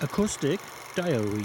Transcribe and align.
Acoustic 0.00 0.58
Diary 0.94 1.44